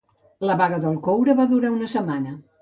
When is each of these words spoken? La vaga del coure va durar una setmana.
La 0.49 0.55
vaga 0.61 0.79
del 0.85 0.97
coure 1.09 1.35
va 1.41 1.47
durar 1.53 1.73
una 1.75 1.93
setmana. 1.95 2.35